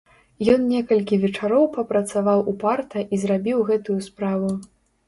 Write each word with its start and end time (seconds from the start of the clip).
Ён 0.53 0.63
некалькі 0.69 1.19
вечароў 1.25 1.67
папрацаваў 1.77 2.39
упарта 2.55 3.07
і 3.13 3.25
зрабіў 3.27 3.67
гэтую 3.73 3.99
справу. 4.11 4.51